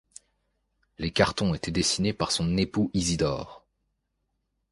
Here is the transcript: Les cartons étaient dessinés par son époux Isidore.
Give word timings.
Les 0.97 1.11
cartons 1.11 1.53
étaient 1.53 1.69
dessinés 1.69 2.11
par 2.11 2.31
son 2.31 2.57
époux 2.57 2.89
Isidore. 2.95 3.63